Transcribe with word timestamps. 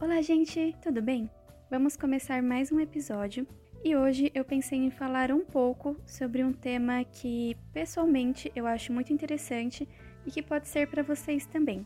Olá, 0.00 0.22
gente, 0.22 0.76
tudo 0.80 1.02
bem? 1.02 1.28
Vamos 1.68 1.96
começar 1.96 2.40
mais 2.40 2.70
um 2.70 2.78
episódio 2.78 3.44
e 3.84 3.96
hoje 3.96 4.30
eu 4.32 4.44
pensei 4.44 4.78
em 4.78 4.92
falar 4.92 5.32
um 5.32 5.44
pouco 5.44 5.96
sobre 6.06 6.44
um 6.44 6.52
tema 6.52 7.02
que 7.02 7.56
pessoalmente 7.72 8.50
eu 8.54 8.64
acho 8.64 8.92
muito 8.92 9.12
interessante 9.12 9.88
e 10.24 10.30
que 10.30 10.40
pode 10.40 10.68
ser 10.68 10.88
para 10.88 11.02
vocês 11.02 11.46
também. 11.46 11.84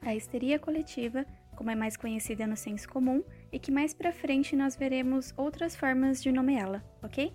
A 0.00 0.14
histeria 0.14 0.58
coletiva, 0.58 1.26
como 1.54 1.68
é 1.68 1.74
mais 1.74 1.94
conhecida 1.94 2.46
no 2.46 2.56
senso 2.56 2.88
comum, 2.88 3.22
e 3.52 3.58
que 3.58 3.70
mais 3.70 3.92
para 3.92 4.12
frente 4.12 4.56
nós 4.56 4.74
veremos 4.74 5.34
outras 5.36 5.76
formas 5.76 6.22
de 6.22 6.32
nomeá-la, 6.32 6.82
ok? 7.02 7.34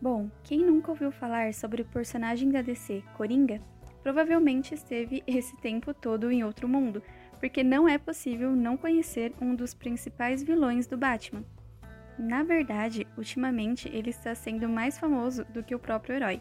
Bom, 0.00 0.30
quem 0.42 0.60
nunca 0.60 0.92
ouviu 0.92 1.12
falar 1.12 1.52
sobre 1.52 1.82
o 1.82 1.86
personagem 1.86 2.48
da 2.48 2.62
DC, 2.62 3.02
Coringa, 3.16 3.60
provavelmente 4.06 4.72
esteve 4.72 5.20
esse 5.26 5.56
tempo 5.56 5.92
todo 5.92 6.30
em 6.30 6.44
outro 6.44 6.68
mundo, 6.68 7.02
porque 7.40 7.64
não 7.64 7.88
é 7.88 7.98
possível 7.98 8.52
não 8.52 8.76
conhecer 8.76 9.32
um 9.40 9.52
dos 9.52 9.74
principais 9.74 10.44
vilões 10.44 10.86
do 10.86 10.96
Batman. 10.96 11.42
Na 12.16 12.44
verdade, 12.44 13.04
ultimamente 13.18 13.88
ele 13.92 14.10
está 14.10 14.32
sendo 14.32 14.68
mais 14.68 14.96
famoso 14.96 15.44
do 15.46 15.60
que 15.60 15.74
o 15.74 15.78
próprio 15.80 16.14
herói. 16.14 16.40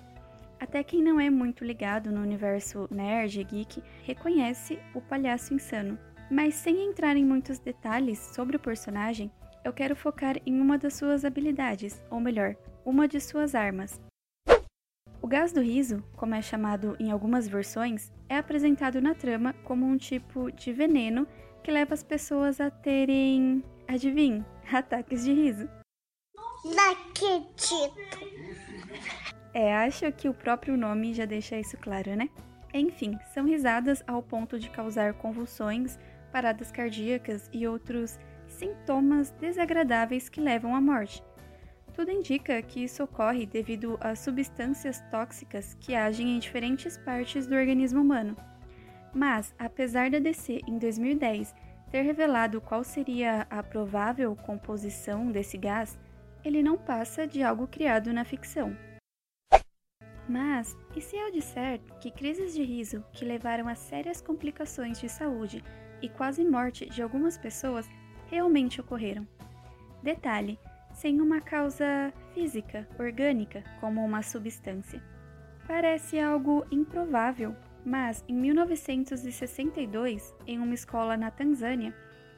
Até 0.59 0.83
quem 0.83 1.01
não 1.01 1.19
é 1.19 1.27
muito 1.27 1.65
ligado 1.65 2.11
no 2.11 2.21
universo 2.21 2.87
nerd 2.91 3.41
e 3.41 3.43
geek 3.43 3.81
reconhece 4.03 4.77
o 4.93 5.01
palhaço 5.01 5.51
insano. 5.51 5.97
Mas 6.29 6.53
sem 6.53 6.87
entrar 6.87 7.17
em 7.17 7.25
muitos 7.25 7.57
detalhes 7.57 8.19
sobre 8.19 8.57
o 8.57 8.59
personagem, 8.59 9.31
eu 9.63 9.73
quero 9.73 9.95
focar 9.95 10.35
em 10.45 10.61
uma 10.61 10.77
das 10.77 10.93
suas 10.93 11.25
habilidades, 11.25 11.99
ou 12.11 12.19
melhor, 12.19 12.55
uma 12.85 13.07
de 13.07 13.19
suas 13.19 13.55
armas, 13.55 13.99
o 15.25 15.27
gás 15.27 15.51
do 15.51 15.59
riso, 15.59 16.03
como 16.15 16.35
é 16.35 16.41
chamado 16.43 16.95
em 16.99 17.09
algumas 17.09 17.47
versões, 17.47 18.13
é 18.29 18.37
apresentado 18.37 19.01
na 19.01 19.15
trama 19.15 19.53
como 19.63 19.83
um 19.83 19.97
tipo 19.97 20.51
de 20.51 20.71
veneno 20.71 21.27
que 21.63 21.71
leva 21.71 21.95
as 21.95 22.03
pessoas 22.03 22.61
a 22.61 22.69
terem, 22.69 23.63
adivinhe, 23.87 24.45
ataques 24.71 25.23
de 25.23 25.33
riso. 25.33 25.67
Daquetito. 26.63 28.19
É, 29.51 29.75
acho 29.75 30.11
que 30.11 30.29
o 30.29 30.33
próprio 30.33 30.77
nome 30.77 31.11
já 31.15 31.25
deixa 31.25 31.57
isso 31.57 31.75
claro, 31.77 32.15
né? 32.15 32.29
Enfim, 32.71 33.17
são 33.33 33.47
risadas 33.47 34.03
ao 34.05 34.21
ponto 34.21 34.59
de 34.59 34.69
causar 34.69 35.15
convulsões, 35.15 35.97
paradas 36.31 36.71
cardíacas 36.71 37.49
e 37.51 37.65
outros 37.65 38.19
sintomas 38.45 39.31
desagradáveis 39.31 40.29
que 40.29 40.39
levam 40.39 40.75
à 40.75 40.79
morte. 40.79 41.23
Tudo 41.95 42.11
indica 42.11 42.61
que 42.61 42.83
isso 42.83 43.01
ocorre 43.05 43.45
devido 43.45 43.97
a 44.01 44.15
substâncias 44.15 44.99
tóxicas 45.09 45.77
que 45.79 45.95
agem 45.95 46.35
em 46.35 46.39
diferentes 46.39 46.97
partes 46.97 47.47
do 47.47 47.55
organismo 47.55 48.01
humano. 48.01 48.35
Mas, 49.13 49.55
apesar 49.57 50.11
da 50.11 50.19
DC 50.19 50.61
em 50.67 50.77
2010 50.77 51.55
ter 51.89 52.01
revelado 52.01 52.59
qual 52.59 52.83
seria 52.83 53.47
a 53.49 53.63
provável 53.63 54.35
composição 54.35 55.31
desse 55.31 55.57
gás, 55.57 55.97
ele 56.43 56.61
não 56.61 56.77
passa 56.77 57.25
de 57.25 57.41
algo 57.41 57.65
criado 57.65 58.11
na 58.11 58.25
ficção. 58.25 58.75
Mas, 60.27 60.75
e 60.95 60.99
se 60.99 61.15
eu 61.15 61.31
disser 61.31 61.79
que 62.01 62.11
crises 62.11 62.53
de 62.53 62.63
riso 62.63 63.05
que 63.13 63.23
levaram 63.23 63.69
a 63.69 63.75
sérias 63.75 64.19
complicações 64.19 64.99
de 64.99 65.07
saúde 65.07 65.63
e 66.01 66.09
quase 66.09 66.43
morte 66.43 66.89
de 66.89 67.01
algumas 67.01 67.37
pessoas 67.37 67.87
realmente 68.27 68.81
ocorreram? 68.81 69.25
Detalhe: 70.03 70.59
sem 70.95 71.19
uma 71.19 71.41
causa 71.41 72.13
física, 72.33 72.87
orgânica, 72.97 73.63
como 73.79 74.03
uma 74.03 74.23
substância. 74.23 75.03
Parece 75.67 76.19
algo 76.19 76.65
improvável, 76.71 77.55
mas 77.85 78.23
em 78.27 78.33
1962, 78.33 80.33
em 80.47 80.57
uma 80.57 80.73
escola 80.73 81.17
na 81.17 81.29
Tanzânia, 81.29 81.93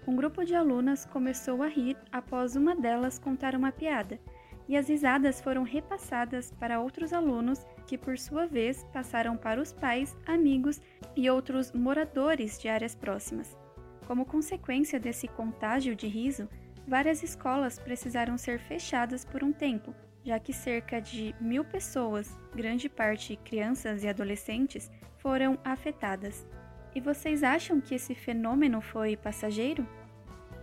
um 0.08 0.16
grupo 0.16 0.44
de 0.44 0.55
alunas 0.55 1.05
começou 1.05 1.61
a 1.61 1.67
rir 1.67 1.95
após 2.11 2.55
uma 2.55 2.75
delas 2.75 3.19
contar 3.19 3.55
uma 3.55 3.71
piada, 3.71 4.20
e 4.67 4.76
as 4.76 4.89
risadas 4.89 5.39
foram 5.39 5.64
repassadas 5.64 6.52
para 6.59 6.80
outros 6.80 7.14
alunos 7.14 7.65
que, 7.86 7.98
por 7.98 8.17
sua 8.17 8.48
vez, 8.48 8.83
passaram 8.92 9.37
para 9.37 9.61
os 9.61 9.71
pais, 9.71 10.17
amigos 10.26 10.82
e 11.15 11.30
outros 11.30 11.71
moradores 11.71 12.59
de 12.59 12.67
áreas 12.67 12.95
próximas. 12.95 13.55
Como 14.05 14.26
consequência 14.26 14.99
desse 14.99 15.27
contágio 15.27 15.95
de 15.95 16.08
riso, 16.08 16.49
várias 16.87 17.21
escolas 17.21 17.77
precisaram 17.77 18.37
ser 18.37 18.59
fechadas 18.59 19.25
por 19.25 19.43
um 19.43 19.52
tempo, 19.52 19.93
já 20.23 20.39
que 20.39 20.53
cerca 20.53 21.02
de 21.02 21.36
mil 21.39 21.65
pessoas, 21.65 22.39
grande 22.55 22.87
parte 22.87 23.36
crianças 23.36 24.03
e 24.03 24.08
adolescentes, 24.08 24.89
foram 25.17 25.59
afetadas. 25.64 26.47
E 26.95 27.02
vocês 27.02 27.43
acham 27.43 27.81
que 27.81 27.93
esse 27.93 28.15
fenômeno 28.15 28.81
foi 28.81 29.17
passageiro? 29.17 29.87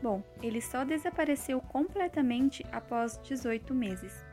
Bom, 0.03 0.23
ele 0.43 0.61
só 0.61 0.85
desapareceu 0.85 1.61
completamente 1.61 2.65
após 2.73 3.21
18 3.23 3.75
meses. 3.75 4.25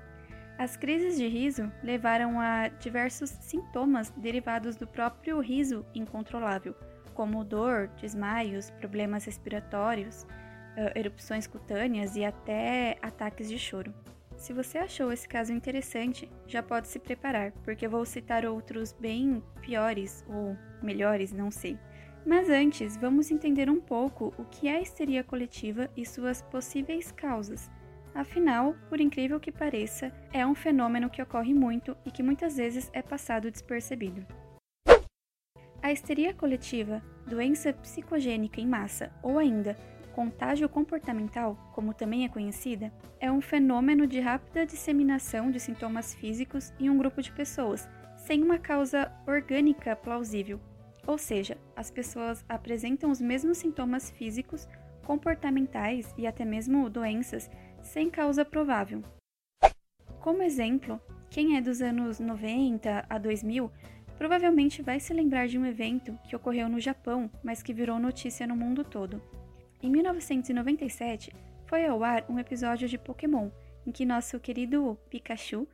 As 0.57 0.77
crises 0.77 1.17
de 1.17 1.27
riso 1.27 1.71
levaram 1.83 2.39
a 2.39 2.67
diversos 2.67 3.29
sintomas 3.29 4.09
derivados 4.11 4.75
do 4.75 4.85
próprio 4.87 5.39
riso 5.39 5.85
incontrolável, 5.93 6.75
como 7.13 7.43
dor, 7.43 7.87
desmaios, 7.99 8.69
problemas 8.71 9.25
respiratórios, 9.25 10.25
erupções 10.95 11.47
cutâneas 11.47 12.15
e 12.15 12.23
até 12.23 12.97
ataques 13.01 13.49
de 13.49 13.57
choro. 13.57 13.93
Se 14.37 14.53
você 14.53 14.79
achou 14.79 15.11
esse 15.11 15.27
caso 15.27 15.53
interessante, 15.53 16.27
já 16.47 16.63
pode 16.63 16.87
se 16.87 16.97
preparar, 16.97 17.51
porque 17.63 17.87
vou 17.87 18.03
citar 18.05 18.43
outros 18.45 18.91
bem 18.91 19.43
piores 19.61 20.25
ou 20.27 20.57
melhores, 20.81 21.31
não 21.31 21.51
sei. 21.51 21.77
Mas 22.25 22.49
antes, 22.49 22.97
vamos 22.97 23.29
entender 23.29 23.69
um 23.69 23.79
pouco 23.79 24.33
o 24.37 24.45
que 24.45 24.67
é 24.67 24.77
a 24.77 24.81
histeria 24.81 25.23
coletiva 25.23 25.89
e 25.95 26.05
suas 26.05 26.41
possíveis 26.41 27.11
causas. 27.11 27.69
Afinal, 28.13 28.75
por 28.89 28.99
incrível 28.99 29.39
que 29.39 29.51
pareça, 29.51 30.11
é 30.33 30.45
um 30.45 30.53
fenômeno 30.53 31.09
que 31.09 31.21
ocorre 31.21 31.53
muito 31.53 31.95
e 32.05 32.11
que 32.11 32.23
muitas 32.23 32.57
vezes 32.57 32.89
é 32.93 33.01
passado 33.01 33.49
despercebido. 33.49 34.25
A 35.83 35.91
histeria 35.91 36.33
coletiva, 36.33 37.01
doença 37.25 37.73
psicogênica 37.73 38.61
em 38.61 38.67
massa 38.67 39.11
ou 39.23 39.39
ainda 39.39 39.75
Contágio 40.13 40.67
comportamental, 40.67 41.57
como 41.73 41.93
também 41.93 42.25
é 42.25 42.29
conhecida, 42.29 42.91
é 43.19 43.31
um 43.31 43.41
fenômeno 43.41 44.05
de 44.05 44.19
rápida 44.19 44.65
disseminação 44.65 45.49
de 45.49 45.59
sintomas 45.59 46.13
físicos 46.13 46.73
em 46.79 46.89
um 46.89 46.97
grupo 46.97 47.21
de 47.21 47.31
pessoas, 47.31 47.87
sem 48.17 48.43
uma 48.43 48.59
causa 48.59 49.11
orgânica 49.25 49.95
plausível. 49.95 50.59
Ou 51.07 51.17
seja, 51.17 51.57
as 51.75 51.89
pessoas 51.89 52.43
apresentam 52.47 53.09
os 53.09 53.21
mesmos 53.21 53.57
sintomas 53.57 54.11
físicos, 54.11 54.67
comportamentais 55.03 56.13
e 56.17 56.27
até 56.27 56.45
mesmo 56.45 56.89
doenças 56.89 57.49
sem 57.81 58.09
causa 58.09 58.45
provável. 58.45 59.01
Como 60.19 60.43
exemplo, 60.43 61.01
quem 61.29 61.57
é 61.57 61.61
dos 61.61 61.81
anos 61.81 62.19
90 62.19 63.05
a 63.09 63.17
2000 63.17 63.71
provavelmente 64.17 64.83
vai 64.83 64.99
se 64.99 65.13
lembrar 65.13 65.47
de 65.47 65.57
um 65.57 65.65
evento 65.65 66.15
que 66.25 66.35
ocorreu 66.35 66.69
no 66.69 66.79
Japão, 66.79 67.31
mas 67.43 67.63
que 67.63 67.73
virou 67.73 67.97
notícia 67.97 68.45
no 68.45 68.55
mundo 68.55 68.83
todo. 68.83 69.19
Em 69.83 69.89
1997, 69.89 71.33
foi 71.65 71.87
ao 71.87 72.03
ar 72.03 72.23
um 72.29 72.37
episódio 72.37 72.87
de 72.87 72.99
Pokémon 72.99 73.49
em 73.83 73.91
que 73.91 74.05
nosso 74.05 74.39
querido 74.39 74.95
Pikachu 75.09 75.67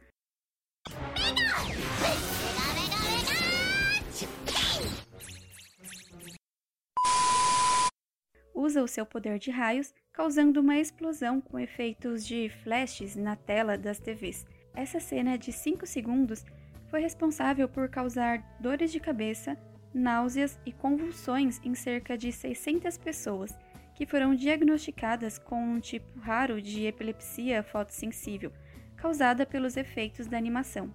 usa 8.56 8.82
o 8.82 8.88
seu 8.88 9.06
poder 9.06 9.40
de 9.40 9.52
raios, 9.52 9.94
causando 10.14 10.62
uma 10.62 10.78
explosão 10.78 11.42
com 11.42 11.60
efeitos 11.60 12.26
de 12.26 12.50
flashes 12.64 13.14
na 13.14 13.36
tela 13.36 13.78
das 13.78 14.00
TVs. 14.00 14.46
Essa 14.74 15.02
cena 15.02 15.38
de 15.38 15.52
5 15.52 15.86
segundos 15.86 16.46
foi 16.90 17.02
responsável 17.02 17.68
por 17.68 17.90
causar 17.90 18.42
dores 18.62 18.90
de 18.90 19.02
cabeça, 19.02 19.58
náuseas 19.94 20.58
e 20.66 20.72
convulsões 20.72 21.60
em 21.66 21.76
cerca 21.76 22.18
de 22.18 22.32
600 22.32 22.98
pessoas 22.98 23.54
que 23.98 24.06
foram 24.06 24.36
diagnosticadas 24.36 25.40
com 25.40 25.60
um 25.60 25.80
tipo 25.80 26.20
raro 26.20 26.62
de 26.62 26.86
epilepsia 26.86 27.64
fotossensível, 27.64 28.54
causada 28.96 29.44
pelos 29.44 29.76
efeitos 29.76 30.28
da 30.28 30.38
animação. 30.38 30.94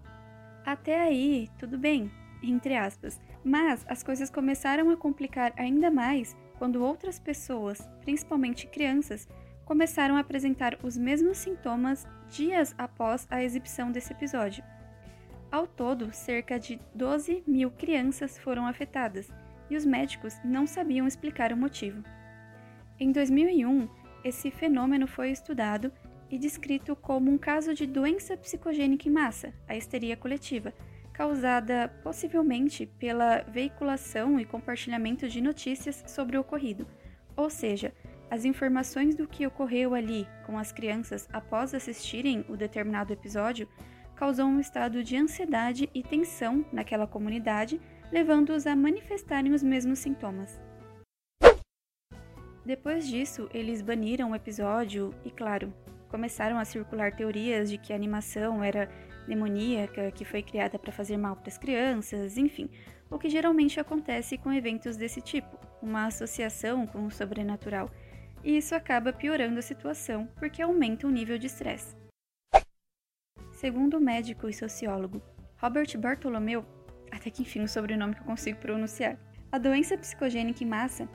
Até 0.65 1.01
aí, 1.01 1.51
tudo 1.59 1.77
bem, 1.77 2.13
entre 2.41 2.77
aspas, 2.77 3.21
mas 3.43 3.85
as 3.89 4.05
coisas 4.05 4.31
começaram 4.31 4.89
a 4.89 4.97
complicar 4.97 5.53
ainda 5.57 5.91
mais 5.91 6.37
quando 6.59 6.85
outras 6.85 7.19
pessoas, 7.19 7.81
principalmente 8.03 8.69
crianças, 8.69 9.29
começaram 9.65 10.15
a 10.15 10.21
apresentar 10.21 10.79
os 10.85 10.97
mesmos 10.97 11.39
sintomas 11.39 12.07
dias 12.31 12.73
após 12.79 13.27
a 13.29 13.43
exibição 13.43 13.91
desse 13.91 14.13
episódio. 14.13 14.63
Ao 15.51 15.67
todo, 15.67 16.13
cerca 16.13 16.57
de 16.57 16.79
12 16.95 17.43
mil 17.49 17.73
crianças 17.73 18.39
foram 18.39 18.65
afetadas 18.65 19.29
e 19.69 19.75
os 19.77 19.85
médicos 19.85 20.39
não 20.45 20.69
sabiam 20.69 21.05
explicar 21.05 21.53
o 21.53 21.57
motivo. 21.57 22.01
Em 22.99 23.11
2001, 23.11 23.89
esse 24.25 24.51
fenômeno 24.51 25.07
foi 25.07 25.31
estudado 25.31 25.93
e 26.31 26.39
descrito 26.39 26.95
como 26.95 27.31
um 27.31 27.39
caso 27.39 27.75
de 27.75 27.87
doença 27.87 28.37
psicogênica 28.37 29.09
em 29.09 29.13
massa, 29.13 29.53
a 29.69 29.77
histeria 29.77 30.17
coletiva, 30.17 30.73
causada 31.13 31.89
possivelmente 32.03 32.87
pela 32.87 33.43
veiculação 33.43 34.41
e 34.41 34.45
compartilhamento 34.45 35.29
de 35.29 35.41
notícias 35.41 36.03
sobre 36.07 36.37
o 36.37 36.41
ocorrido, 36.41 36.87
ou 37.37 37.51
seja, 37.51 37.93
as 38.31 38.47
informações 38.47 39.15
do 39.15 39.29
que 39.29 39.47
ocorreu 39.47 39.95
ali 39.95 40.27
com 40.47 40.57
as 40.57 40.73
crianças 40.73 41.29
após 41.33 41.75
assistirem 41.75 42.47
o 42.49 42.57
determinado 42.57 43.13
episódio 43.13 43.69
causou 44.15 44.47
um 44.47 44.59
estado 44.59 45.05
de 45.05 45.17
ansiedade 45.17 45.91
e 45.93 46.03
tensão 46.03 46.65
naquela 46.73 47.07
comunidade, 47.07 47.81
levando-os 48.11 48.67
a 48.67 48.75
manifestarem 48.75 49.53
os 49.53 49.63
mesmos 49.63 49.99
sintomas. 49.99 50.59
Depois 52.65 53.09
disso, 53.09 53.49
eles 53.53 53.83
baniram 53.83 54.31
o 54.31 54.37
episódio 54.37 55.13
e, 55.25 55.31
claro, 55.31 55.73
começaram 56.09 56.59
a 56.59 56.65
circular 56.65 57.17
teorias 57.17 57.69
de 57.69 57.79
que 57.79 57.93
a 57.93 57.97
animação 57.97 58.63
era 58.63 58.89
demoníaca, 59.27 60.11
que 60.13 60.25
foi 60.25 60.43
criada 60.43 60.79
para 60.79 60.93
fazer 60.93 61.17
mal 61.17 61.37
para 61.37 61.49
as 61.49 61.59
crianças, 61.59 62.37
enfim, 62.37 62.69
o 63.11 63.19
que 63.19 63.29
geralmente 63.29 63.81
acontece 63.81 64.39
com 64.39 64.53
eventos 64.53 64.97
desse 64.97 65.21
tipo, 65.21 65.59
uma 65.81 66.07
associação 66.07 66.87
com 66.87 67.07
o 67.07 67.11
sobrenatural. 67.11 67.91
E 68.45 68.57
isso 68.57 68.75
acaba 68.75 69.13
piorando 69.13 69.59
a 69.59 69.63
situação 69.63 70.29
porque 70.37 70.63
aumenta 70.63 71.07
o 71.07 71.11
nível 71.11 71.39
de 71.39 71.47
estresse. 71.47 71.97
Segundo 73.53 73.97
o 73.97 74.01
médico 74.01 74.49
e 74.49 74.53
sociólogo 74.53 75.23
Robert 75.57 75.97
Bartolomeu, 75.97 76.65
até 77.11 77.31
que 77.31 77.43
enfim 77.43 77.63
o 77.63 77.69
sobrenome 77.69 78.15
que 78.15 78.21
eu 78.21 78.27
consigo 78.27 78.59
pronunciar, 78.59 79.17
a 79.51 79.59
doença 79.59 79.97
psicogênica 79.97 80.65
em 80.65 80.67
massa 80.67 81.09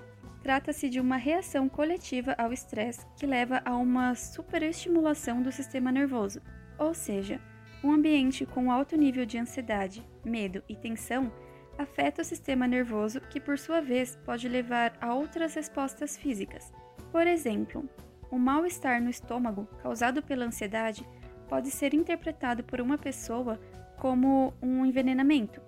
trata-se 0.48 0.88
de 0.88 0.98
uma 0.98 1.18
reação 1.18 1.68
coletiva 1.68 2.34
ao 2.38 2.54
estresse 2.54 3.06
que 3.18 3.26
leva 3.26 3.62
a 3.66 3.76
uma 3.76 4.16
superestimulação 4.16 5.42
do 5.42 5.52
sistema 5.52 5.92
nervoso, 5.92 6.42
ou 6.80 6.94
seja, 6.94 7.42
um 7.84 7.92
ambiente 7.92 8.46
com 8.46 8.72
alto 8.72 8.96
nível 8.96 9.26
de 9.26 9.38
ansiedade, 9.38 10.08
medo 10.24 10.64
e 10.70 10.74
tensão 10.74 11.30
afeta 11.78 12.22
o 12.22 12.26
sistema 12.26 12.66
nervoso, 12.66 13.20
que 13.20 13.42
por 13.42 13.60
sua 13.60 13.82
vez 13.82 14.16
pode 14.24 14.48
levar 14.48 14.98
a 15.02 15.14
outras 15.14 15.54
respostas 15.54 16.16
físicas. 16.16 16.72
Por 17.12 17.28
exemplo, 17.28 17.84
o 18.32 18.40
mal-estar 18.40 19.04
no 19.04 19.10
estômago 19.10 19.68
causado 19.84 20.24
pela 20.24 20.46
ansiedade 20.46 21.06
pode 21.50 21.70
ser 21.70 21.94
interpretado 21.94 22.64
por 22.64 22.80
uma 22.80 22.98
pessoa 22.98 23.60
como 23.98 24.54
um 24.62 24.86
envenenamento. 24.86 25.60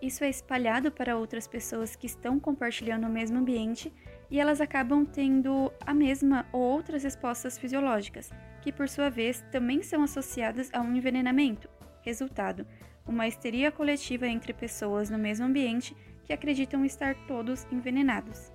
Isso 0.00 0.22
é 0.22 0.30
espalhado 0.30 0.92
para 0.92 1.16
outras 1.16 1.48
pessoas 1.48 1.96
que 1.96 2.06
estão 2.06 2.38
compartilhando 2.38 3.08
o 3.08 3.10
mesmo 3.10 3.36
ambiente 3.36 3.92
e 4.30 4.38
elas 4.38 4.60
acabam 4.60 5.04
tendo 5.04 5.72
a 5.84 5.92
mesma 5.92 6.46
ou 6.52 6.60
outras 6.60 7.02
respostas 7.02 7.58
fisiológicas, 7.58 8.30
que 8.62 8.72
por 8.72 8.88
sua 8.88 9.10
vez 9.10 9.44
também 9.50 9.82
são 9.82 10.02
associadas 10.02 10.70
a 10.72 10.80
um 10.80 10.94
envenenamento. 10.94 11.68
Resultado: 12.02 12.66
uma 13.06 13.26
histeria 13.26 13.72
coletiva 13.72 14.26
entre 14.26 14.52
pessoas 14.52 15.10
no 15.10 15.18
mesmo 15.18 15.46
ambiente 15.46 15.96
que 16.24 16.32
acreditam 16.32 16.84
estar 16.84 17.14
todos 17.26 17.66
envenenados. 17.72 18.52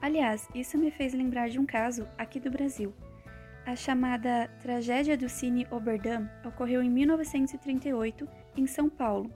Aliás, 0.00 0.48
isso 0.54 0.78
me 0.78 0.90
fez 0.90 1.12
lembrar 1.12 1.48
de 1.48 1.58
um 1.58 1.66
caso 1.66 2.06
aqui 2.16 2.38
do 2.38 2.50
Brasil. 2.50 2.94
A 3.66 3.74
chamada 3.74 4.48
Tragédia 4.62 5.16
do 5.16 5.28
Cine 5.28 5.66
Oberdam 5.70 6.28
ocorreu 6.44 6.82
em 6.82 6.88
1938 6.88 8.28
em 8.56 8.66
São 8.66 8.88
Paulo. 8.88 9.30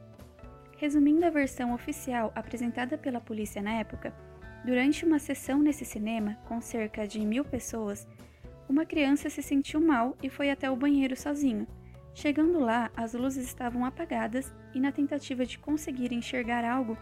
Resumindo 0.79 1.27
a 1.27 1.31
versão 1.31 1.75
oficial 1.75 2.33
apresentada 2.35 2.97
pela 2.97 3.21
polícia 3.21 3.61
na 3.61 3.75
época, 3.75 4.15
Durante 4.65 5.05
uma 5.05 5.19
sessão 5.19 5.61
nesse 5.61 5.85
cinema, 5.85 6.39
com 6.47 6.61
cerca 6.61 7.07
de 7.07 7.19
mil 7.21 7.45
pessoas, 7.45 8.07
uma 8.69 8.87
criança 8.87 9.29
se 9.29 9.43
sentiu 9.43 9.81
mal 9.81 10.17
e 10.23 10.31
foi 10.31 10.51
até 10.51 10.71
o 10.71 10.77
banheiro 10.77 11.17
sozinho. 11.17 11.67
Chegando 12.15 12.61
lá, 12.61 12.91
as 12.97 13.13
luzes 13.13 13.45
estavam 13.45 13.85
apagadas 13.85 14.53
e, 14.73 14.79
na 14.79 14.93
tentativa 14.93 15.45
de 15.45 15.59
conseguir 15.59 16.13
enxergar 16.13 16.65
algo, 16.65 16.97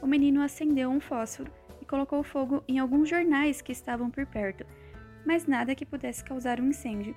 o 0.00 0.06
menino 0.06 0.40
acendeu 0.40 0.88
um 0.88 1.00
fósforo 1.00 1.52
e 1.80 1.84
colocou 1.84 2.22
fogo 2.22 2.64
em 2.66 2.78
alguns 2.78 3.10
jornais 3.10 3.60
que 3.60 3.72
estavam 3.72 4.10
por 4.10 4.24
perto, 4.24 4.64
mas 5.26 5.46
nada 5.46 5.74
que 5.74 5.84
pudesse 5.84 6.24
causar 6.24 6.60
um 6.60 6.68
incêndio. 6.68 7.14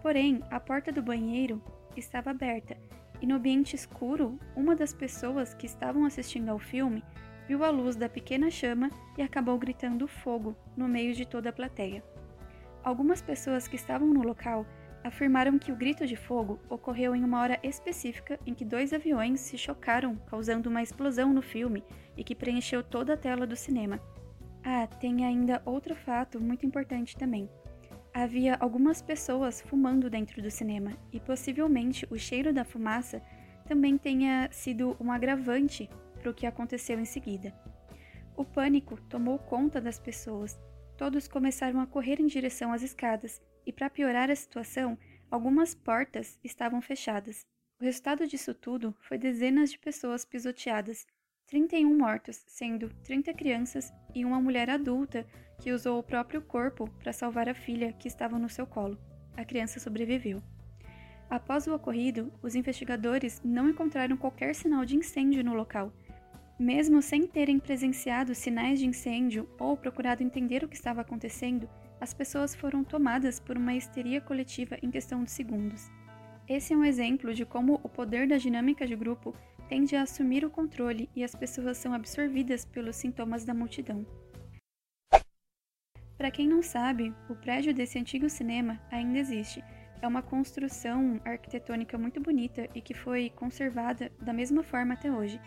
Porém, 0.00 0.42
a 0.48 0.60
porta 0.60 0.92
do 0.92 1.02
banheiro 1.02 1.60
estava 1.96 2.30
aberta 2.30 2.76
e, 3.20 3.26
no 3.26 3.34
ambiente 3.34 3.74
escuro, 3.74 4.38
uma 4.54 4.76
das 4.76 4.94
pessoas 4.94 5.54
que 5.54 5.66
estavam 5.66 6.04
assistindo 6.04 6.50
ao 6.50 6.58
filme 6.58 7.02
viu 7.48 7.64
a 7.64 7.70
luz 7.70 7.96
da 7.96 8.08
pequena 8.08 8.50
chama 8.50 8.90
e 9.18 9.22
acabou 9.22 9.58
gritando 9.58 10.06
fogo 10.06 10.56
no 10.76 10.88
meio 10.88 11.14
de 11.14 11.26
toda 11.26 11.50
a 11.50 11.52
plateia. 11.52 12.02
Algumas 12.82 13.22
pessoas 13.22 13.66
que 13.68 13.76
estavam 13.76 14.08
no 14.08 14.22
local 14.22 14.66
afirmaram 15.02 15.58
que 15.58 15.70
o 15.70 15.76
grito 15.76 16.06
de 16.06 16.16
fogo 16.16 16.58
ocorreu 16.68 17.14
em 17.14 17.22
uma 17.22 17.40
hora 17.40 17.58
específica 17.62 18.40
em 18.46 18.54
que 18.54 18.64
dois 18.64 18.92
aviões 18.92 19.40
se 19.40 19.58
chocaram, 19.58 20.16
causando 20.26 20.70
uma 20.70 20.82
explosão 20.82 21.32
no 21.32 21.42
filme 21.42 21.84
e 22.16 22.24
que 22.24 22.34
preencheu 22.34 22.82
toda 22.82 23.12
a 23.12 23.16
tela 23.16 23.46
do 23.46 23.54
cinema. 23.54 24.00
Ah, 24.64 24.86
tem 24.86 25.26
ainda 25.26 25.60
outro 25.66 25.94
fato 25.94 26.40
muito 26.40 26.64
importante 26.64 27.16
também. 27.16 27.50
Havia 28.14 28.54
algumas 28.54 29.02
pessoas 29.02 29.60
fumando 29.60 30.08
dentro 30.08 30.40
do 30.40 30.50
cinema 30.50 30.92
e 31.12 31.20
possivelmente 31.20 32.06
o 32.10 32.18
cheiro 32.18 32.52
da 32.52 32.64
fumaça 32.64 33.20
também 33.66 33.98
tenha 33.98 34.48
sido 34.50 34.96
um 35.00 35.10
agravante 35.10 35.90
para 36.24 36.30
o 36.30 36.34
que 36.34 36.46
aconteceu 36.46 36.98
em 36.98 37.04
seguida. 37.04 37.52
O 38.34 38.46
pânico 38.46 38.98
tomou 39.10 39.38
conta 39.38 39.78
das 39.78 39.98
pessoas. 39.98 40.58
Todos 40.96 41.28
começaram 41.28 41.80
a 41.80 41.86
correr 41.86 42.18
em 42.18 42.26
direção 42.26 42.72
às 42.72 42.80
escadas, 42.80 43.42
e 43.66 43.72
para 43.72 43.90
piorar 43.90 44.30
a 44.30 44.34
situação, 44.34 44.96
algumas 45.30 45.74
portas 45.74 46.38
estavam 46.42 46.80
fechadas. 46.80 47.46
O 47.78 47.84
resultado 47.84 48.26
disso 48.26 48.54
tudo 48.54 48.96
foi 49.00 49.18
dezenas 49.18 49.70
de 49.70 49.78
pessoas 49.78 50.24
pisoteadas, 50.24 51.06
31 51.46 51.94
mortos, 51.94 52.42
sendo 52.46 52.88
30 53.02 53.34
crianças 53.34 53.92
e 54.14 54.24
uma 54.24 54.40
mulher 54.40 54.70
adulta 54.70 55.26
que 55.60 55.72
usou 55.72 55.98
o 55.98 56.02
próprio 56.02 56.40
corpo 56.40 56.88
para 57.00 57.12
salvar 57.12 57.50
a 57.50 57.54
filha 57.54 57.92
que 57.92 58.08
estava 58.08 58.38
no 58.38 58.48
seu 58.48 58.66
colo. 58.66 58.98
A 59.36 59.44
criança 59.44 59.78
sobreviveu. 59.78 60.42
Após 61.28 61.66
o 61.66 61.74
ocorrido, 61.74 62.32
os 62.42 62.54
investigadores 62.54 63.42
não 63.44 63.68
encontraram 63.68 64.16
qualquer 64.16 64.54
sinal 64.54 64.86
de 64.86 64.96
incêndio 64.96 65.44
no 65.44 65.52
local 65.52 65.92
mesmo 66.58 67.02
sem 67.02 67.26
terem 67.26 67.58
presenciado 67.58 68.34
sinais 68.34 68.78
de 68.78 68.86
incêndio 68.86 69.48
ou 69.58 69.76
procurado 69.76 70.22
entender 70.22 70.62
o 70.62 70.68
que 70.68 70.76
estava 70.76 71.00
acontecendo, 71.00 71.68
as 72.00 72.14
pessoas 72.14 72.54
foram 72.54 72.84
tomadas 72.84 73.40
por 73.40 73.56
uma 73.56 73.74
histeria 73.74 74.20
coletiva 74.20 74.76
em 74.82 74.90
questão 74.90 75.24
de 75.24 75.30
segundos. 75.30 75.90
Esse 76.48 76.74
é 76.74 76.76
um 76.76 76.84
exemplo 76.84 77.32
de 77.32 77.44
como 77.44 77.80
o 77.82 77.88
poder 77.88 78.28
da 78.28 78.36
dinâmica 78.36 78.86
de 78.86 78.94
grupo 78.94 79.34
tende 79.68 79.96
a 79.96 80.02
assumir 80.02 80.44
o 80.44 80.50
controle 80.50 81.08
e 81.16 81.24
as 81.24 81.34
pessoas 81.34 81.78
são 81.78 81.94
absorvidas 81.94 82.64
pelos 82.64 82.96
sintomas 82.96 83.44
da 83.44 83.54
multidão. 83.54 84.06
Para 86.16 86.30
quem 86.30 86.46
não 86.46 86.62
sabe, 86.62 87.14
o 87.28 87.34
prédio 87.34 87.74
desse 87.74 87.98
antigo 87.98 88.28
cinema 88.28 88.80
ainda 88.90 89.18
existe. 89.18 89.64
É 90.00 90.06
uma 90.06 90.22
construção 90.22 91.18
arquitetônica 91.24 91.96
muito 91.96 92.20
bonita 92.20 92.68
e 92.74 92.80
que 92.80 92.94
foi 92.94 93.30
conservada 93.30 94.12
da 94.20 94.32
mesma 94.32 94.62
forma 94.62 94.94
até 94.94 95.10
hoje. 95.10 95.40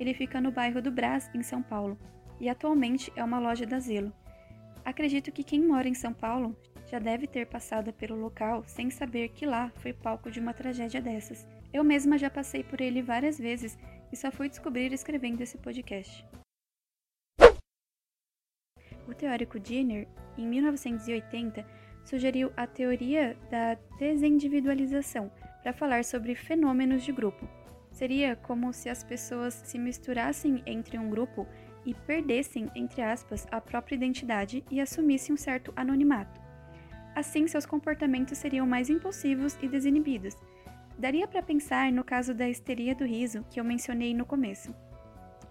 Ele 0.00 0.14
fica 0.14 0.40
no 0.40 0.50
bairro 0.50 0.80
do 0.80 0.90
Brás, 0.90 1.30
em 1.34 1.42
São 1.42 1.62
Paulo, 1.62 1.98
e 2.40 2.48
atualmente 2.48 3.12
é 3.14 3.22
uma 3.22 3.38
loja 3.38 3.66
da 3.66 3.78
Zelo. 3.78 4.10
Acredito 4.82 5.30
que 5.30 5.44
quem 5.44 5.60
mora 5.60 5.86
em 5.86 5.94
São 5.94 6.14
Paulo 6.14 6.56
já 6.86 6.98
deve 6.98 7.26
ter 7.26 7.46
passado 7.46 7.92
pelo 7.92 8.16
local 8.16 8.64
sem 8.66 8.88
saber 8.88 9.28
que 9.28 9.44
lá 9.44 9.70
foi 9.76 9.92
palco 9.92 10.30
de 10.30 10.40
uma 10.40 10.54
tragédia 10.54 11.02
dessas. 11.02 11.46
Eu 11.70 11.84
mesma 11.84 12.16
já 12.16 12.30
passei 12.30 12.64
por 12.64 12.80
ele 12.80 13.02
várias 13.02 13.38
vezes 13.38 13.78
e 14.10 14.16
só 14.16 14.32
fui 14.32 14.48
descobrir 14.48 14.90
escrevendo 14.92 15.42
esse 15.42 15.58
podcast. 15.58 16.24
O 19.06 19.14
teórico 19.14 19.58
Jenner, 19.62 20.08
em 20.38 20.46
1980, 20.46 21.66
sugeriu 22.04 22.50
a 22.56 22.66
teoria 22.66 23.36
da 23.50 23.74
desindividualização 23.98 25.30
para 25.62 25.72
falar 25.72 26.04
sobre 26.04 26.34
fenômenos 26.34 27.02
de 27.02 27.12
grupo. 27.12 27.46
Seria 27.90 28.36
como 28.36 28.72
se 28.72 28.88
as 28.88 29.02
pessoas 29.02 29.54
se 29.54 29.78
misturassem 29.78 30.62
entre 30.66 30.98
um 30.98 31.10
grupo 31.10 31.46
e 31.84 31.94
perdessem, 31.94 32.66
entre 32.74 33.02
aspas, 33.02 33.46
a 33.50 33.60
própria 33.60 33.96
identidade 33.96 34.64
e 34.70 34.80
assumissem 34.80 35.34
um 35.34 35.38
certo 35.38 35.72
anonimato. 35.76 36.40
Assim, 37.14 37.46
seus 37.48 37.66
comportamentos 37.66 38.38
seriam 38.38 38.66
mais 38.66 38.88
impulsivos 38.88 39.56
e 39.60 39.68
desinibidos. 39.68 40.36
Daria 40.98 41.26
para 41.26 41.42
pensar 41.42 41.90
no 41.90 42.04
caso 42.04 42.34
da 42.34 42.48
histeria 42.48 42.94
do 42.94 43.04
riso 43.04 43.44
que 43.50 43.58
eu 43.58 43.64
mencionei 43.64 44.14
no 44.14 44.26
começo. 44.26 44.74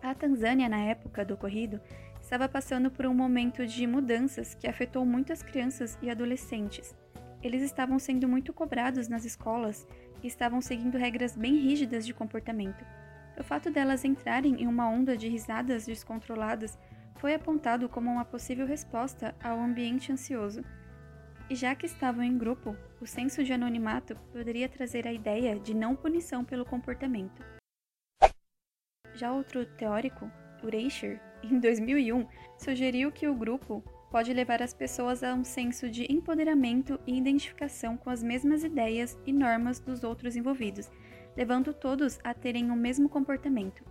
A 0.01 0.13
Tanzânia, 0.13 0.69
na 0.69 0.79
época 0.79 1.25
do 1.25 1.33
ocorrido, 1.33 1.81
estava 2.21 2.47
passando 2.47 2.89
por 2.89 3.05
um 3.05 3.13
momento 3.13 3.65
de 3.65 3.85
mudanças 3.85 4.53
que 4.53 4.67
afetou 4.67 5.05
muitas 5.05 5.41
crianças 5.41 5.97
e 6.01 6.09
adolescentes. 6.09 6.95
Eles 7.41 7.61
estavam 7.61 7.97
sendo 7.99 8.27
muito 8.27 8.53
cobrados 8.53 9.07
nas 9.07 9.25
escolas 9.25 9.87
estavam 10.27 10.61
seguindo 10.61 10.97
regras 10.97 11.35
bem 11.35 11.57
rígidas 11.57 12.05
de 12.05 12.13
comportamento. 12.13 12.85
O 13.37 13.43
fato 13.43 13.71
delas 13.71 14.03
entrarem 14.03 14.61
em 14.61 14.67
uma 14.67 14.89
onda 14.89 15.15
de 15.15 15.27
risadas 15.27 15.85
descontroladas 15.85 16.77
foi 17.15 17.33
apontado 17.33 17.87
como 17.87 18.11
uma 18.11 18.25
possível 18.25 18.65
resposta 18.65 19.35
ao 19.41 19.59
ambiente 19.59 20.11
ansioso. 20.11 20.61
E 21.49 21.55
já 21.55 21.73
que 21.73 21.85
estavam 21.85 22.23
em 22.23 22.37
grupo, 22.37 22.75
o 23.01 23.07
senso 23.07 23.43
de 23.43 23.51
anonimato 23.51 24.15
poderia 24.31 24.69
trazer 24.69 25.07
a 25.07 25.13
ideia 25.13 25.59
de 25.59 25.73
não 25.73 25.95
punição 25.95 26.45
pelo 26.45 26.65
comportamento. 26.65 27.43
Já 29.15 29.31
outro 29.31 29.65
teórico, 29.65 30.31
Reicher, 30.63 31.19
em 31.43 31.59
2001, 31.59 32.27
sugeriu 32.57 33.11
que 33.11 33.27
o 33.27 33.35
grupo 33.35 33.83
pode 34.11 34.33
levar 34.33 34.61
as 34.61 34.73
pessoas 34.73 35.23
a 35.23 35.33
um 35.33 35.43
senso 35.43 35.89
de 35.89 36.11
empoderamento 36.11 36.99
e 37.05 37.17
identificação 37.17 37.95
com 37.95 38.09
as 38.09 38.23
mesmas 38.23 38.63
ideias 38.63 39.17
e 39.25 39.31
normas 39.31 39.79
dos 39.79 40.03
outros 40.03 40.35
envolvidos, 40.35 40.89
levando 41.37 41.73
todos 41.73 42.19
a 42.23 42.33
terem 42.33 42.71
o 42.71 42.75
mesmo 42.75 43.07
comportamento. 43.07 43.83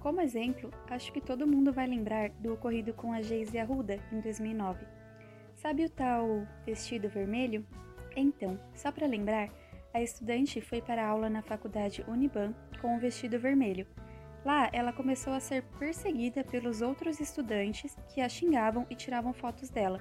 Como 0.00 0.20
exemplo, 0.20 0.70
acho 0.88 1.12
que 1.12 1.20
todo 1.20 1.46
mundo 1.46 1.72
vai 1.72 1.86
lembrar 1.86 2.30
do 2.30 2.52
ocorrido 2.54 2.94
com 2.94 3.12
a 3.12 3.20
Geise 3.20 3.58
Arruda 3.58 3.98
em 4.12 4.20
2009. 4.20 4.86
Sabe 5.54 5.84
o 5.84 5.90
tal 5.90 6.46
vestido 6.64 7.08
vermelho? 7.08 7.66
Então, 8.16 8.58
só 8.74 8.90
para 8.90 9.06
lembrar, 9.06 9.50
a 9.92 10.00
estudante 10.00 10.60
foi 10.60 10.80
para 10.80 11.04
a 11.04 11.08
aula 11.08 11.28
na 11.28 11.42
faculdade 11.42 12.04
Uniban 12.06 12.54
com 12.80 12.96
o 12.96 13.00
vestido 13.00 13.38
vermelho. 13.38 13.86
Lá, 14.44 14.70
ela 14.72 14.92
começou 14.92 15.32
a 15.32 15.40
ser 15.40 15.62
perseguida 15.78 16.44
pelos 16.44 16.80
outros 16.80 17.20
estudantes 17.20 17.96
que 18.08 18.20
a 18.20 18.28
xingavam 18.28 18.86
e 18.88 18.94
tiravam 18.94 19.32
fotos 19.32 19.68
dela. 19.68 20.00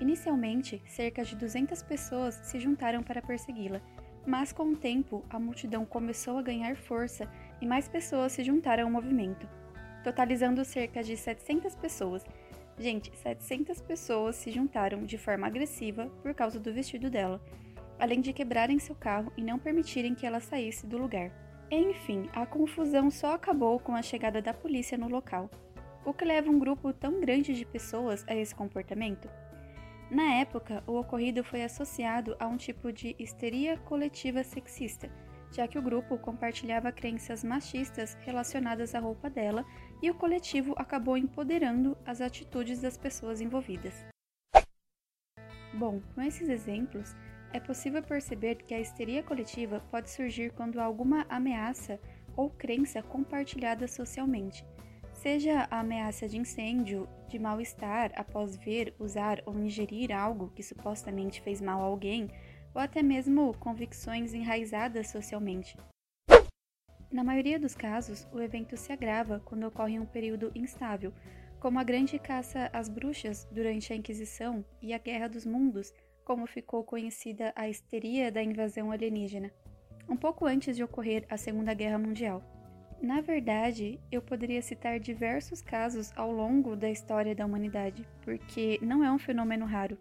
Inicialmente, 0.00 0.82
cerca 0.86 1.24
de 1.24 1.36
200 1.36 1.82
pessoas 1.82 2.34
se 2.34 2.58
juntaram 2.58 3.02
para 3.02 3.22
persegui-la, 3.22 3.80
mas 4.26 4.52
com 4.52 4.64
o 4.70 4.76
tempo 4.76 5.24
a 5.30 5.38
multidão 5.38 5.84
começou 5.84 6.38
a 6.38 6.42
ganhar 6.42 6.76
força 6.76 7.30
e 7.60 7.66
mais 7.66 7.88
pessoas 7.88 8.32
se 8.32 8.42
juntaram 8.42 8.84
ao 8.84 8.90
movimento, 8.90 9.48
totalizando 10.02 10.64
cerca 10.64 11.02
de 11.02 11.16
700 11.16 11.74
pessoas. 11.76 12.24
Gente, 12.78 13.16
700 13.16 13.80
pessoas 13.80 14.36
se 14.36 14.50
juntaram 14.50 15.04
de 15.04 15.16
forma 15.16 15.46
agressiva 15.46 16.06
por 16.22 16.34
causa 16.34 16.58
do 16.58 16.72
vestido 16.72 17.08
dela, 17.08 17.40
além 17.98 18.20
de 18.20 18.32
quebrarem 18.32 18.78
seu 18.78 18.94
carro 18.94 19.32
e 19.36 19.42
não 19.42 19.58
permitirem 19.58 20.14
que 20.14 20.26
ela 20.26 20.40
saísse 20.40 20.86
do 20.86 20.98
lugar. 20.98 21.43
Enfim, 21.70 22.28
a 22.32 22.44
confusão 22.46 23.10
só 23.10 23.34
acabou 23.34 23.80
com 23.80 23.94
a 23.94 24.02
chegada 24.02 24.40
da 24.40 24.52
polícia 24.52 24.98
no 24.98 25.08
local. 25.08 25.50
O 26.04 26.12
que 26.12 26.24
leva 26.24 26.50
um 26.50 26.58
grupo 26.58 26.92
tão 26.92 27.20
grande 27.20 27.54
de 27.54 27.64
pessoas 27.64 28.24
a 28.28 28.34
esse 28.34 28.54
comportamento? 28.54 29.28
Na 30.10 30.34
época, 30.34 30.84
o 30.86 30.98
ocorrido 30.98 31.42
foi 31.42 31.64
associado 31.64 32.36
a 32.38 32.46
um 32.46 32.56
tipo 32.58 32.92
de 32.92 33.16
histeria 33.18 33.78
coletiva 33.78 34.44
sexista, 34.44 35.10
já 35.50 35.66
que 35.66 35.78
o 35.78 35.82
grupo 35.82 36.18
compartilhava 36.18 36.92
crenças 36.92 37.42
machistas 37.42 38.14
relacionadas 38.20 38.94
à 38.94 38.98
roupa 38.98 39.30
dela 39.30 39.64
e 40.02 40.10
o 40.10 40.14
coletivo 40.14 40.74
acabou 40.76 41.16
empoderando 41.16 41.96
as 42.04 42.20
atitudes 42.20 42.80
das 42.82 42.98
pessoas 42.98 43.40
envolvidas. 43.40 44.04
Bom, 45.72 46.00
com 46.14 46.20
esses 46.20 46.48
exemplos, 46.48 47.16
é 47.54 47.60
possível 47.60 48.02
perceber 48.02 48.56
que 48.56 48.74
a 48.74 48.80
histeria 48.80 49.22
coletiva 49.22 49.78
pode 49.88 50.10
surgir 50.10 50.50
quando 50.50 50.80
há 50.80 50.84
alguma 50.84 51.24
ameaça 51.28 52.00
ou 52.36 52.50
crença 52.50 53.00
compartilhada 53.00 53.86
socialmente, 53.86 54.66
seja 55.12 55.68
a 55.70 55.78
ameaça 55.78 56.28
de 56.28 56.36
incêndio, 56.36 57.08
de 57.28 57.38
mal-estar 57.38 58.10
após 58.16 58.56
ver, 58.56 58.92
usar 58.98 59.40
ou 59.46 59.56
ingerir 59.56 60.10
algo 60.10 60.50
que 60.50 60.64
supostamente 60.64 61.40
fez 61.40 61.60
mal 61.60 61.80
a 61.80 61.84
alguém, 61.84 62.28
ou 62.74 62.80
até 62.80 63.04
mesmo 63.04 63.54
convicções 63.58 64.34
enraizadas 64.34 65.06
socialmente. 65.08 65.76
Na 67.08 67.22
maioria 67.22 67.60
dos 67.60 67.76
casos, 67.76 68.26
o 68.32 68.40
evento 68.40 68.76
se 68.76 68.92
agrava 68.92 69.40
quando 69.44 69.64
ocorre 69.68 69.96
um 70.00 70.06
período 70.06 70.50
instável, 70.56 71.12
como 71.60 71.78
a 71.78 71.84
grande 71.84 72.18
caça 72.18 72.68
às 72.72 72.88
bruxas 72.88 73.48
durante 73.52 73.92
a 73.92 73.96
Inquisição 73.96 74.64
e 74.82 74.92
a 74.92 74.98
Guerra 74.98 75.28
dos 75.28 75.46
Mundos, 75.46 75.94
como 76.24 76.46
ficou 76.46 76.82
conhecida 76.82 77.52
a 77.54 77.68
histeria 77.68 78.32
da 78.32 78.42
invasão 78.42 78.90
alienígena, 78.90 79.52
um 80.08 80.16
pouco 80.16 80.46
antes 80.46 80.76
de 80.76 80.82
ocorrer 80.82 81.24
a 81.28 81.36
Segunda 81.36 81.74
Guerra 81.74 81.98
Mundial. 81.98 82.42
Na 83.00 83.20
verdade, 83.20 84.00
eu 84.10 84.22
poderia 84.22 84.62
citar 84.62 84.98
diversos 84.98 85.60
casos 85.60 86.12
ao 86.16 86.32
longo 86.32 86.74
da 86.74 86.88
história 86.88 87.34
da 87.34 87.44
humanidade, 87.44 88.08
porque 88.22 88.78
não 88.80 89.04
é 89.04 89.12
um 89.12 89.18
fenômeno 89.18 89.66
raro. 89.66 89.98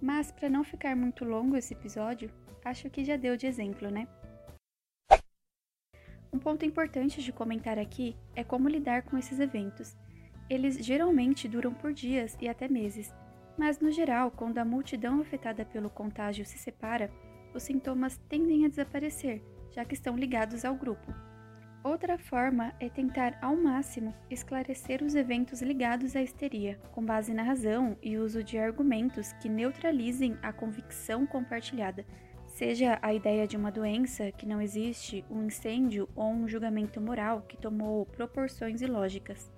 Mas, 0.00 0.30
para 0.30 0.50
não 0.50 0.62
ficar 0.62 0.94
muito 0.94 1.24
longo 1.24 1.56
esse 1.56 1.72
episódio, 1.72 2.30
acho 2.62 2.90
que 2.90 3.04
já 3.04 3.16
deu 3.16 3.36
de 3.36 3.46
exemplo, 3.46 3.90
né? 3.90 4.06
Um 6.30 6.38
ponto 6.38 6.66
importante 6.66 7.22
de 7.22 7.32
comentar 7.32 7.78
aqui 7.78 8.14
é 8.34 8.44
como 8.44 8.68
lidar 8.68 9.02
com 9.04 9.16
esses 9.16 9.40
eventos. 9.40 9.96
Eles 10.50 10.76
geralmente 10.84 11.48
duram 11.48 11.72
por 11.72 11.94
dias 11.94 12.36
e 12.38 12.48
até 12.48 12.68
meses, 12.68 13.14
mas, 13.56 13.80
no 13.80 13.90
geral, 13.90 14.30
quando 14.30 14.58
a 14.58 14.64
multidão 14.64 15.20
afetada 15.20 15.64
pelo 15.64 15.90
contágio 15.90 16.44
se 16.44 16.58
separa, 16.58 17.10
os 17.54 17.62
sintomas 17.62 18.18
tendem 18.28 18.64
a 18.64 18.68
desaparecer, 18.68 19.42
já 19.70 19.84
que 19.84 19.94
estão 19.94 20.16
ligados 20.16 20.64
ao 20.64 20.74
grupo. 20.74 21.14
Outra 21.82 22.18
forma 22.18 22.74
é 22.80 22.88
tentar 22.88 23.38
ao 23.40 23.56
máximo 23.56 24.12
esclarecer 24.28 25.04
os 25.04 25.14
eventos 25.14 25.62
ligados 25.62 26.16
à 26.16 26.22
histeria, 26.22 26.80
com 26.90 27.04
base 27.04 27.32
na 27.32 27.44
razão 27.44 27.96
e 28.02 28.18
uso 28.18 28.42
de 28.42 28.58
argumentos 28.58 29.32
que 29.34 29.48
neutralizem 29.48 30.36
a 30.42 30.52
convicção 30.52 31.24
compartilhada, 31.24 32.04
seja 32.48 32.98
a 33.00 33.14
ideia 33.14 33.46
de 33.46 33.56
uma 33.56 33.70
doença 33.70 34.32
que 34.32 34.46
não 34.46 34.60
existe, 34.60 35.24
um 35.30 35.44
incêndio 35.44 36.08
ou 36.16 36.28
um 36.28 36.48
julgamento 36.48 37.00
moral 37.00 37.42
que 37.42 37.56
tomou 37.56 38.04
proporções 38.06 38.82
ilógicas. 38.82 39.52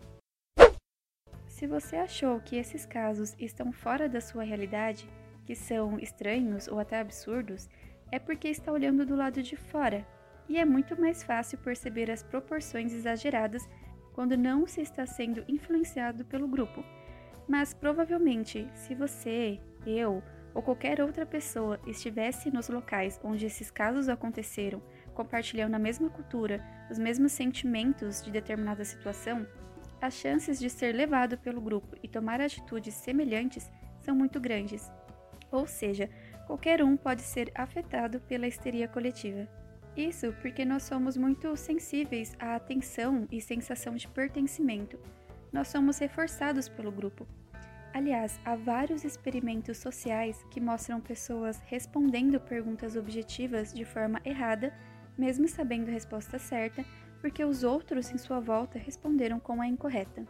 Se 1.58 1.66
você 1.66 1.96
achou 1.96 2.38
que 2.38 2.54
esses 2.54 2.86
casos 2.86 3.34
estão 3.36 3.72
fora 3.72 4.08
da 4.08 4.20
sua 4.20 4.44
realidade, 4.44 5.10
que 5.44 5.56
são 5.56 5.98
estranhos 5.98 6.68
ou 6.68 6.78
até 6.78 7.00
absurdos, 7.00 7.68
é 8.12 8.18
porque 8.20 8.46
está 8.46 8.70
olhando 8.70 9.04
do 9.04 9.16
lado 9.16 9.42
de 9.42 9.56
fora, 9.56 10.06
e 10.48 10.56
é 10.56 10.64
muito 10.64 10.98
mais 11.00 11.24
fácil 11.24 11.58
perceber 11.58 12.12
as 12.12 12.22
proporções 12.22 12.92
exageradas 12.92 13.68
quando 14.12 14.36
não 14.36 14.68
se 14.68 14.82
está 14.82 15.04
sendo 15.04 15.44
influenciado 15.48 16.24
pelo 16.24 16.46
grupo. 16.46 16.84
Mas 17.48 17.74
provavelmente, 17.74 18.70
se 18.72 18.94
você, 18.94 19.60
eu 19.84 20.22
ou 20.54 20.62
qualquer 20.62 21.00
outra 21.00 21.26
pessoa 21.26 21.80
estivesse 21.88 22.52
nos 22.52 22.68
locais 22.68 23.18
onde 23.24 23.46
esses 23.46 23.68
casos 23.68 24.08
aconteceram, 24.08 24.80
compartilhando 25.12 25.74
a 25.74 25.80
mesma 25.80 26.08
cultura, 26.08 26.64
os 26.88 27.00
mesmos 27.00 27.32
sentimentos 27.32 28.22
de 28.22 28.30
determinada 28.30 28.84
situação, 28.84 29.44
as 30.00 30.14
chances 30.14 30.58
de 30.58 30.70
ser 30.70 30.94
levado 30.94 31.36
pelo 31.38 31.60
grupo 31.60 31.96
e 32.02 32.08
tomar 32.08 32.40
atitudes 32.40 32.94
semelhantes 32.94 33.70
são 34.00 34.14
muito 34.14 34.40
grandes. 34.40 34.90
Ou 35.50 35.66
seja, 35.66 36.08
qualquer 36.46 36.82
um 36.82 36.96
pode 36.96 37.22
ser 37.22 37.50
afetado 37.54 38.20
pela 38.20 38.46
histeria 38.46 38.86
coletiva. 38.88 39.48
Isso 39.96 40.32
porque 40.40 40.64
nós 40.64 40.84
somos 40.84 41.16
muito 41.16 41.56
sensíveis 41.56 42.36
à 42.38 42.54
atenção 42.54 43.26
e 43.32 43.40
sensação 43.40 43.96
de 43.96 44.06
pertencimento. 44.06 44.98
Nós 45.52 45.68
somos 45.68 45.98
reforçados 45.98 46.68
pelo 46.68 46.92
grupo. 46.92 47.26
Aliás, 47.92 48.38
há 48.44 48.54
vários 48.54 49.02
experimentos 49.02 49.78
sociais 49.78 50.44
que 50.50 50.60
mostram 50.60 51.00
pessoas 51.00 51.60
respondendo 51.66 52.38
perguntas 52.38 52.94
objetivas 52.94 53.72
de 53.72 53.84
forma 53.84 54.20
errada, 54.24 54.72
mesmo 55.16 55.48
sabendo 55.48 55.88
a 55.88 55.92
resposta 55.92 56.38
certa, 56.38 56.84
porque 57.20 57.44
os 57.44 57.64
outros 57.64 58.10
em 58.10 58.18
sua 58.18 58.40
volta 58.40 58.78
responderam 58.78 59.38
com 59.38 59.60
a 59.60 59.66
incorreta. 59.66 60.24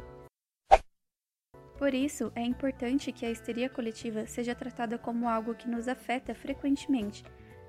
Por 1.79 1.95
isso, 1.95 2.33
é 2.35 2.43
importante 2.43 3.13
que 3.13 3.25
a 3.25 3.31
histeria 3.31 3.69
coletiva 3.69 4.27
seja 4.27 4.55
tratada 4.55 4.99
como 4.99 5.29
algo 5.29 5.55
que 5.55 5.69
nos 5.69 5.87
afeta 5.87 6.35
frequentemente. 6.35 7.23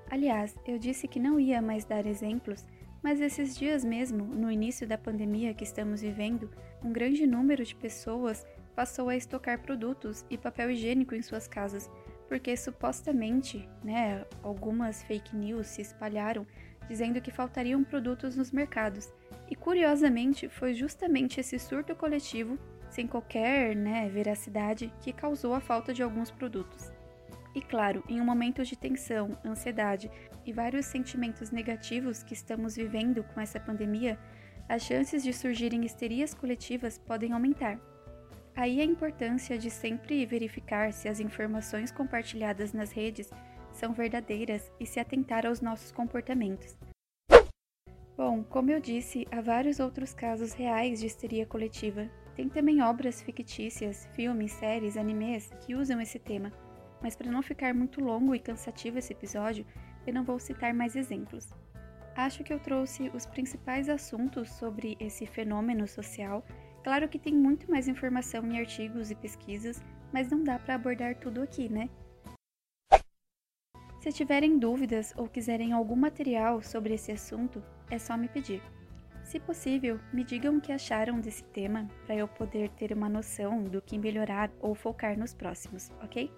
Aliás, 0.09 0.57
eu 0.65 0.79
disse 0.79 1.07
que 1.07 1.19
não 1.19 1.39
ia 1.39 1.61
mais 1.61 1.85
dar 1.85 2.07
exemplos, 2.07 2.65
mas 3.03 3.21
esses 3.21 3.55
dias 3.55 3.85
mesmo, 3.85 4.25
no 4.25 4.51
início 4.51 4.87
da 4.87 4.97
pandemia 4.97 5.53
que 5.53 5.63
estamos 5.63 6.01
vivendo, 6.01 6.49
um 6.83 6.91
grande 6.91 7.27
número 7.27 7.63
de 7.63 7.75
pessoas 7.75 8.45
passou 8.75 9.09
a 9.09 9.15
estocar 9.15 9.61
produtos 9.61 10.25
e 10.29 10.37
papel 10.37 10.71
higiênico 10.71 11.13
em 11.13 11.21
suas 11.21 11.47
casas, 11.47 11.89
porque 12.29 12.55
supostamente, 12.55 13.67
né, 13.83 14.23
algumas 14.43 15.01
fake 15.03 15.35
news 15.35 15.65
se 15.65 15.81
espalharam 15.81 16.45
dizendo 16.87 17.21
que 17.21 17.31
faltariam 17.31 17.83
produtos 17.83 18.35
nos 18.35 18.51
mercados. 18.51 19.11
E 19.49 19.55
curiosamente, 19.55 20.47
foi 20.47 20.73
justamente 20.73 21.39
esse 21.39 21.57
surto 21.59 21.95
coletivo, 21.95 22.57
sem 22.89 23.07
qualquer 23.07 23.75
né, 23.75 24.07
veracidade, 24.09 24.93
que 25.01 25.11
causou 25.11 25.53
a 25.53 25.59
falta 25.59 25.93
de 25.93 26.01
alguns 26.01 26.31
produtos. 26.31 26.91
E 27.53 27.61
claro, 27.61 28.03
em 28.07 28.21
um 28.21 28.25
momento 28.25 28.63
de 28.63 28.75
tensão, 28.75 29.37
ansiedade 29.43 30.09
e 30.45 30.53
vários 30.53 30.85
sentimentos 30.85 31.51
negativos 31.51 32.23
que 32.23 32.33
estamos 32.33 32.75
vivendo 32.75 33.23
com 33.23 33.41
essa 33.41 33.59
pandemia, 33.59 34.19
as 34.67 34.83
chances 34.83 35.23
de 35.23 35.33
surgirem 35.33 35.83
histerias 35.83 36.33
coletivas 36.33 36.97
podem 36.97 37.33
aumentar. 37.33 37.79
Aí 38.59 38.81
a 38.81 38.83
importância 38.83 39.57
de 39.57 39.69
sempre 39.69 40.25
verificar 40.25 40.91
se 40.91 41.07
as 41.07 41.21
informações 41.21 41.93
compartilhadas 41.93 42.73
nas 42.73 42.91
redes 42.91 43.31
são 43.71 43.93
verdadeiras 43.93 44.69
e 44.77 44.85
se 44.85 44.99
atentar 44.99 45.45
aos 45.45 45.61
nossos 45.61 45.93
comportamentos. 45.93 46.77
Bom, 48.17 48.43
como 48.43 48.69
eu 48.69 48.81
disse, 48.81 49.25
há 49.31 49.39
vários 49.39 49.79
outros 49.79 50.13
casos 50.13 50.51
reais 50.51 50.99
de 50.99 51.05
histeria 51.05 51.45
coletiva. 51.45 52.09
Tem 52.35 52.49
também 52.49 52.81
obras 52.81 53.21
fictícias, 53.21 54.09
filmes, 54.13 54.51
séries, 54.51 54.97
animes 54.97 55.49
que 55.61 55.73
usam 55.73 56.01
esse 56.01 56.19
tema. 56.19 56.51
Mas 57.01 57.15
para 57.15 57.31
não 57.31 57.41
ficar 57.41 57.73
muito 57.73 58.03
longo 58.03 58.35
e 58.35 58.39
cansativo 58.39 58.99
esse 58.99 59.13
episódio, 59.13 59.65
eu 60.05 60.13
não 60.13 60.25
vou 60.25 60.37
citar 60.37 60.73
mais 60.73 60.97
exemplos. 60.97 61.47
Acho 62.13 62.43
que 62.43 62.51
eu 62.51 62.59
trouxe 62.59 63.09
os 63.13 63.25
principais 63.25 63.87
assuntos 63.87 64.49
sobre 64.49 64.97
esse 64.99 65.25
fenômeno 65.25 65.87
social. 65.87 66.43
Claro 66.83 67.09
que 67.09 67.19
tem 67.19 67.33
muito 67.33 67.69
mais 67.69 67.87
informação 67.87 68.45
em 68.45 68.59
artigos 68.59 69.11
e 69.11 69.15
pesquisas, 69.15 69.83
mas 70.13 70.29
não 70.29 70.43
dá 70.43 70.57
para 70.57 70.75
abordar 70.75 71.15
tudo 71.15 71.41
aqui, 71.41 71.69
né? 71.69 71.89
Se 73.99 74.13
tiverem 74.13 74.57
dúvidas 74.57 75.13
ou 75.17 75.27
quiserem 75.27 75.73
algum 75.73 75.95
material 75.95 76.61
sobre 76.61 76.93
esse 76.93 77.11
assunto, 77.11 77.61
é 77.91 77.99
só 77.99 78.15
me 78.15 78.29
pedir. 78.29 78.61
Se 79.25 79.39
possível, 79.39 79.99
me 80.13 80.23
digam 80.23 80.57
o 80.57 80.61
que 80.61 80.71
acharam 80.71 81.19
desse 81.19 81.43
tema 81.43 81.87
para 82.05 82.15
eu 82.15 82.27
poder 82.27 82.69
ter 82.71 82.93
uma 82.93 83.09
noção 83.09 83.63
do 83.63 83.81
que 83.81 83.97
melhorar 83.97 84.49
ou 84.61 84.73
focar 84.73 85.19
nos 85.19 85.33
próximos, 85.33 85.91
ok? 86.01 86.31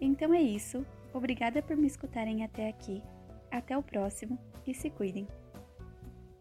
Então 0.00 0.34
é 0.34 0.42
isso. 0.42 0.84
Obrigada 1.14 1.62
por 1.62 1.76
me 1.76 1.86
escutarem 1.86 2.44
até 2.44 2.68
aqui. 2.68 3.00
Até 3.50 3.78
o 3.78 3.82
próximo 3.82 4.38
e 4.66 4.74
se 4.74 4.90
cuidem! 4.90 5.26